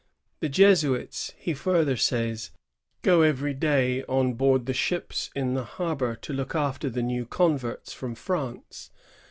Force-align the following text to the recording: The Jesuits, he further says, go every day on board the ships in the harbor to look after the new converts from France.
The 0.39 0.49
Jesuits, 0.49 1.31
he 1.37 1.53
further 1.53 1.95
says, 1.95 2.49
go 3.03 3.21
every 3.21 3.53
day 3.53 4.01
on 4.05 4.33
board 4.33 4.65
the 4.65 4.73
ships 4.73 5.29
in 5.35 5.53
the 5.53 5.63
harbor 5.77 6.15
to 6.15 6.33
look 6.33 6.55
after 6.55 6.89
the 6.89 7.03
new 7.03 7.23
converts 7.27 7.93
from 7.93 8.15
France. 8.15 8.89